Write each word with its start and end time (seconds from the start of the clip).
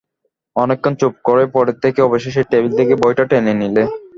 অনেকক্ষণ 0.55 0.93
চুপ 1.01 1.13
করে 1.27 1.43
পড়ে 1.53 1.73
থেকে 1.83 1.99
অবশেষে 2.01 2.41
টেবিল 2.51 2.71
থেকে 2.79 2.93
বইটা 3.01 3.23
টেনে 3.31 3.53
নিলে। 3.61 3.83